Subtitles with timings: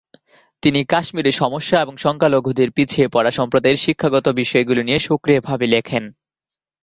[0.63, 6.03] তিনি কাশ্মীরের সমস্যা এবং সংখ্যালঘুদের পিছিয়ে পড়া সম্প্রদায়ের শিক্ষাগত বিষয়গুলি নিয়ে সক্রিয়ভাবে লেখেন।